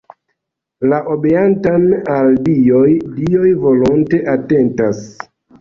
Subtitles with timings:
[0.93, 2.87] La obeantan al dioj
[3.19, 5.07] dioj volonte atentas.